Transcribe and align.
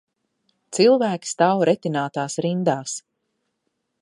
Cilvēki 0.77 1.31
stāv 1.33 1.61
retinātās 1.71 2.39
rindās. 2.47 2.97